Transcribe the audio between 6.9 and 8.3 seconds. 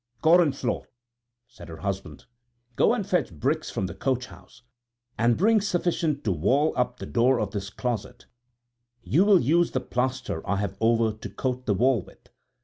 the door of this closet;